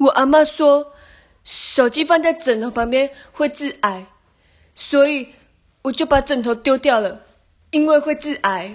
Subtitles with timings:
[0.00, 0.94] 我阿妈说
[1.44, 4.06] 手机放在枕头旁边会致癌
[4.74, 5.28] 所以
[5.82, 7.20] 我就把枕头丢掉了
[7.70, 8.74] 因为会致癌。